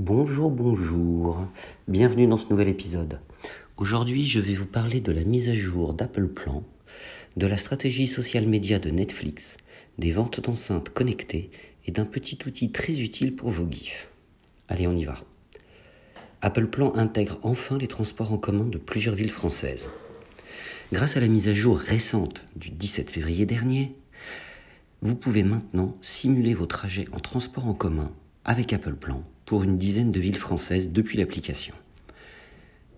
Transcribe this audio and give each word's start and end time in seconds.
Bonjour, 0.00 0.52
bonjour. 0.52 1.44
Bienvenue 1.88 2.28
dans 2.28 2.38
ce 2.38 2.46
nouvel 2.50 2.68
épisode. 2.68 3.18
Aujourd'hui, 3.78 4.24
je 4.24 4.38
vais 4.38 4.54
vous 4.54 4.64
parler 4.64 5.00
de 5.00 5.10
la 5.10 5.24
mise 5.24 5.48
à 5.48 5.54
jour 5.54 5.92
d'Apple 5.92 6.28
Plan, 6.28 6.62
de 7.36 7.48
la 7.48 7.56
stratégie 7.56 8.06
social 8.06 8.46
média 8.46 8.78
de 8.78 8.90
Netflix, 8.90 9.56
des 9.98 10.12
ventes 10.12 10.40
d'enceintes 10.40 10.90
connectées 10.90 11.50
et 11.84 11.90
d'un 11.90 12.04
petit 12.04 12.38
outil 12.46 12.70
très 12.70 13.00
utile 13.00 13.34
pour 13.34 13.50
vos 13.50 13.68
GIFs. 13.68 14.08
Allez, 14.68 14.86
on 14.86 14.94
y 14.94 15.04
va. 15.04 15.16
Apple 16.42 16.68
Plan 16.68 16.94
intègre 16.94 17.40
enfin 17.42 17.76
les 17.76 17.88
transports 17.88 18.32
en 18.32 18.38
commun 18.38 18.66
de 18.66 18.78
plusieurs 18.78 19.16
villes 19.16 19.32
françaises. 19.32 19.90
Grâce 20.92 21.16
à 21.16 21.20
la 21.20 21.26
mise 21.26 21.48
à 21.48 21.52
jour 21.52 21.76
récente 21.76 22.44
du 22.54 22.70
17 22.70 23.10
février 23.10 23.46
dernier, 23.46 23.96
vous 25.02 25.16
pouvez 25.16 25.42
maintenant 25.42 25.96
simuler 26.00 26.54
vos 26.54 26.66
trajets 26.66 27.08
en 27.10 27.18
transport 27.18 27.66
en 27.66 27.74
commun 27.74 28.12
avec 28.44 28.72
Apple 28.72 28.94
Plan 28.94 29.24
pour 29.48 29.62
une 29.62 29.78
dizaine 29.78 30.12
de 30.12 30.20
villes 30.20 30.36
françaises 30.36 30.90
depuis 30.90 31.16
l'application. 31.16 31.74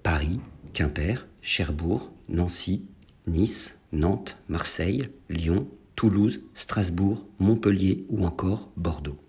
Paris, 0.02 0.40
Quimper, 0.72 1.28
Cherbourg, 1.42 2.10
Nancy, 2.28 2.86
Nice, 3.28 3.78
Nantes, 3.92 4.36
Marseille, 4.48 5.10
Lyon, 5.28 5.68
Toulouse, 5.94 6.42
Strasbourg, 6.54 7.24
Montpellier 7.38 8.04
ou 8.08 8.24
encore 8.24 8.72
Bordeaux. 8.76 9.20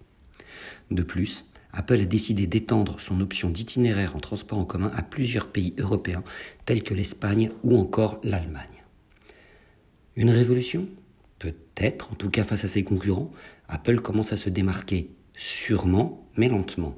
De 0.90 1.04
plus, 1.04 1.46
Apple 1.74 2.00
a 2.00 2.06
décidé 2.06 2.48
d'étendre 2.48 3.00
son 3.00 3.22
option 3.22 3.52
d'itinéraire 3.52 4.16
en 4.16 4.20
transport 4.20 4.58
en 4.58 4.66
commun 4.66 4.92
à 4.96 5.04
plusieurs 5.04 5.46
pays 5.46 5.76
européens 5.78 6.24
tels 6.66 6.82
que 6.82 6.96
l'Espagne 6.96 7.52
ou 7.62 7.78
encore 7.78 8.20
l'Allemagne. 8.24 8.84
Une 10.16 10.32
révolution? 10.32 10.88
Peut-être, 11.38 12.14
en 12.14 12.16
tout 12.16 12.32
cas 12.32 12.44
face 12.44 12.66
à 12.66 12.68
ses 12.68 12.84
concurrents, 12.84 13.32
Apple 13.68 14.02
commence 14.02 14.34
à 14.34 14.38
se 14.38 14.50
démarquer 14.50 15.12
sûrement, 15.36 16.28
mais 16.36 16.48
lentement. 16.48 16.96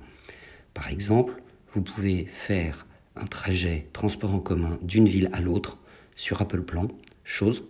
Par 0.73 0.89
exemple, 0.89 1.41
vous 1.71 1.81
pouvez 1.81 2.25
faire 2.25 2.85
un 3.15 3.25
trajet 3.25 3.87
transport 3.93 4.33
en 4.33 4.39
commun 4.39 4.79
d'une 4.81 5.07
ville 5.07 5.29
à 5.33 5.41
l'autre 5.41 5.77
sur 6.15 6.41
Apple 6.41 6.61
Plan, 6.61 6.87
chose 7.23 7.63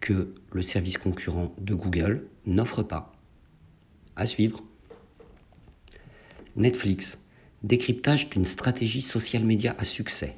que 0.00 0.34
le 0.50 0.62
service 0.62 0.98
concurrent 0.98 1.54
de 1.58 1.74
Google 1.74 2.26
n'offre 2.46 2.82
pas. 2.82 3.12
À 4.16 4.26
suivre. 4.26 4.62
Netflix, 6.56 7.18
décryptage 7.62 8.28
d'une 8.28 8.44
stratégie 8.44 9.00
social 9.00 9.44
média 9.44 9.74
à 9.78 9.84
succès. 9.84 10.36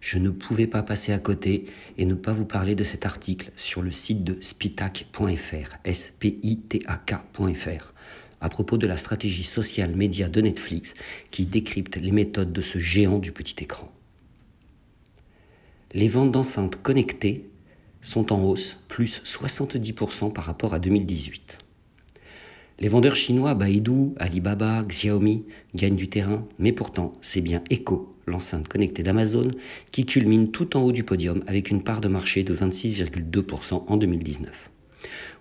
Je 0.00 0.16
ne 0.16 0.30
pouvais 0.30 0.66
pas 0.66 0.82
passer 0.82 1.12
à 1.12 1.18
côté 1.18 1.66
et 1.98 2.06
ne 2.06 2.14
pas 2.14 2.32
vous 2.32 2.46
parler 2.46 2.74
de 2.74 2.84
cet 2.84 3.04
article 3.04 3.50
sur 3.56 3.82
le 3.82 3.90
site 3.90 4.24
de 4.24 4.40
spitac.fr, 4.40 5.76
s 5.84 6.12
p 6.18 6.38
i 6.42 6.56
t 6.56 6.82
a 6.86 6.96
k.fr, 6.96 7.92
à 8.40 8.48
propos 8.48 8.78
de 8.78 8.86
la 8.86 8.96
stratégie 8.96 9.44
sociale 9.44 9.96
média 9.96 10.28
de 10.28 10.40
Netflix 10.40 10.94
qui 11.30 11.46
décrypte 11.46 11.96
les 11.96 12.12
méthodes 12.12 12.52
de 12.52 12.62
ce 12.62 12.78
géant 12.78 13.18
du 13.18 13.32
petit 13.32 13.56
écran. 13.62 13.90
Les 15.92 16.08
ventes 16.08 16.30
d'enceintes 16.30 16.76
connectées 16.80 17.50
sont 18.00 18.32
en 18.32 18.42
hausse, 18.44 18.78
plus 18.88 19.22
70% 19.24 20.32
par 20.32 20.44
rapport 20.44 20.72
à 20.72 20.78
2018. 20.78 21.58
Les 22.78 22.88
vendeurs 22.88 23.16
chinois 23.16 23.54
Baidu, 23.54 24.12
Alibaba, 24.18 24.82
Xiaomi 24.84 25.44
gagnent 25.74 25.96
du 25.96 26.08
terrain, 26.08 26.46
mais 26.58 26.72
pourtant 26.72 27.12
c'est 27.20 27.42
bien 27.42 27.62
Echo, 27.68 28.16
l'enceinte 28.26 28.68
connectée 28.68 29.02
d'Amazon, 29.02 29.48
qui 29.90 30.06
culmine 30.06 30.50
tout 30.50 30.76
en 30.76 30.82
haut 30.82 30.92
du 30.92 31.04
podium 31.04 31.42
avec 31.46 31.70
une 31.70 31.82
part 31.82 32.00
de 32.00 32.08
marché 32.08 32.42
de 32.42 32.54
26,2% 32.54 33.84
en 33.86 33.96
2019. 33.98 34.70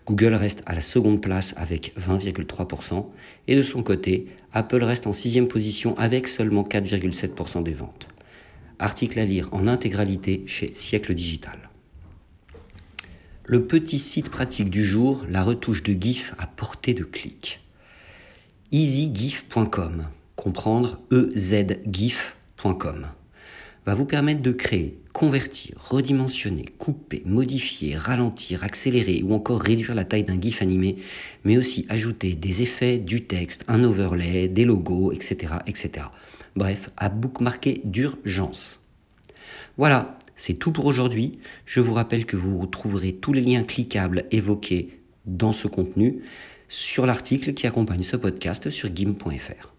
Google 0.05 0.33
reste 0.33 0.63
à 0.65 0.73
la 0.73 0.81
seconde 0.81 1.21
place 1.21 1.53
avec 1.57 1.93
20,3% 1.99 3.05
et 3.47 3.55
de 3.55 3.61
son 3.61 3.83
côté, 3.83 4.25
Apple 4.53 4.83
reste 4.83 5.05
en 5.07 5.13
sixième 5.13 5.47
position 5.47 5.95
avec 5.97 6.27
seulement 6.27 6.63
4,7% 6.63 7.63
des 7.63 7.73
ventes. 7.73 8.07
Article 8.79 9.19
à 9.19 9.25
lire 9.25 9.49
en 9.51 9.67
intégralité 9.67 10.43
chez 10.47 10.73
Siècle 10.73 11.13
Digital. 11.13 11.69
Le 13.45 13.65
petit 13.65 13.99
site 13.99 14.29
pratique 14.29 14.69
du 14.69 14.83
jour, 14.83 15.25
la 15.27 15.43
retouche 15.43 15.83
de 15.83 15.93
GIF 15.99 16.33
à 16.37 16.47
portée 16.47 16.93
de 16.93 17.03
clic. 17.03 17.61
EasyGIF.com, 18.71 20.07
comprendre 20.35 20.99
ezgif.com, 21.11 23.07
va 23.89 23.95
vous 23.95 24.05
permettre 24.05 24.43
de 24.43 24.51
créer, 24.51 24.99
convertir, 25.13 25.73
redimensionner, 25.79 26.65
couper, 26.77 27.23
modifier, 27.25 27.95
ralentir, 27.95 28.63
accélérer 28.63 29.23
ou 29.23 29.33
encore 29.33 29.59
réduire 29.59 29.95
la 29.95 30.05
taille 30.05 30.23
d'un 30.23 30.39
GIF 30.39 30.61
animé, 30.61 30.97
mais 31.43 31.57
aussi 31.57 31.87
ajouter 31.89 32.35
des 32.35 32.61
effets, 32.61 32.99
du 32.99 33.25
texte, 33.25 33.65
un 33.67 33.83
overlay, 33.83 34.47
des 34.47 34.63
logos, 34.63 35.11
etc. 35.11 35.53
etc. 35.65 36.05
Bref, 36.55 36.91
à 36.97 37.09
bookmarker 37.09 37.81
d'urgence. 37.83 38.79
Voilà, 39.75 40.19
c'est 40.35 40.53
tout 40.53 40.71
pour 40.71 40.85
aujourd'hui. 40.85 41.39
Je 41.65 41.79
vous 41.79 41.93
rappelle 41.93 42.27
que 42.27 42.37
vous 42.37 42.59
retrouverez 42.59 43.13
tous 43.13 43.33
les 43.33 43.41
liens 43.41 43.63
cliquables 43.63 44.25
évoqués 44.29 44.99
dans 45.25 45.51
ce 45.51 45.67
contenu 45.67 46.19
sur 46.67 47.07
l'article 47.07 47.55
qui 47.55 47.65
accompagne 47.65 48.03
ce 48.03 48.17
podcast 48.17 48.69
sur 48.69 48.95
gim.fr. 48.95 49.78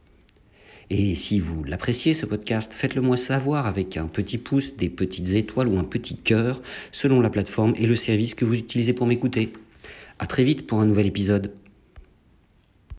Et 0.91 1.15
si 1.15 1.39
vous 1.39 1.63
l'appréciez 1.63 2.15
ce 2.15 2.27
podcast, 2.27 2.73
faites-le 2.75 3.01
moi 3.01 3.17
savoir 3.17 3.67
avec 3.67 3.97
un 3.97 4.07
petit 4.07 4.39
pouce, 4.39 4.77
des 4.77 4.89
petites 4.89 5.31
étoiles 5.31 5.69
ou 5.69 5.79
un 5.79 5.85
petit 5.85 6.17
cœur 6.17 6.61
selon 6.91 7.21
la 7.21 7.31
plateforme 7.31 7.75
et 7.77 7.87
le 7.87 7.95
service 7.95 8.35
que 8.35 8.45
vous 8.45 8.55
utilisez 8.55 8.93
pour 8.93 9.07
m'écouter. 9.07 9.53
À 10.19 10.27
très 10.27 10.43
vite 10.43 10.67
pour 10.67 10.81
un 10.81 10.87
nouvel 10.87 11.07
épisode. 11.07 11.53